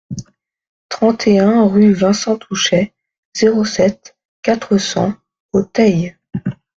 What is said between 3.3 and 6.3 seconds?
zéro sept, quatre cents au Teil